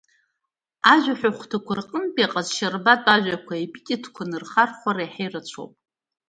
[0.93, 5.71] Ажәаҳәа хәҭақәа рҟынтәи аҟазшьарбатә ажәақәа епитетқәаны рхархәара иаҳа ирацәоуп.